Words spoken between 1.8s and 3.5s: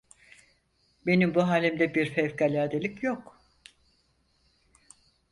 bir fevkaladelik yok.